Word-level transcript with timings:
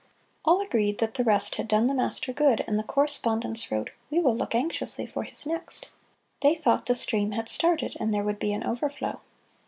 All 0.45 0.61
agreed 0.61 0.97
that 0.97 1.13
the 1.13 1.23
rest 1.23 1.57
had 1.57 1.67
done 1.67 1.85
the 1.85 1.93
master 1.93 2.33
good, 2.33 2.63
and 2.65 2.79
the 2.79 2.83
correspondents 2.83 3.69
wrote, 3.69 3.91
"We 4.09 4.19
will 4.19 4.35
look 4.35 4.55
anxiously 4.55 5.05
for 5.05 5.21
his 5.21 5.45
next." 5.45 5.91
They 6.41 6.55
thought 6.55 6.87
the 6.87 6.95
stream 6.95 7.33
had 7.33 7.47
started 7.49 7.95
and 7.99 8.11
there 8.11 8.23
would 8.23 8.39
be 8.39 8.51
an 8.51 8.63
overflow. 8.63 9.19